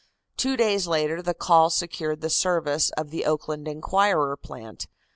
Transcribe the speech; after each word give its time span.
Two 0.35 0.57
days 0.57 0.87
later 0.87 1.21
the 1.21 1.35
Call 1.35 1.69
secured 1.69 2.21
the 2.21 2.29
service 2.31 2.89
of 2.97 3.11
the 3.11 3.23
Oakland 3.23 3.67
Enquirer 3.67 4.35
plant. 4.35 4.87